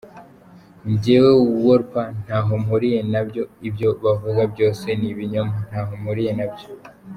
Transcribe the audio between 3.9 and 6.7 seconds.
bavuga byose ni ibinyoma ntaho mpuriye nabyo.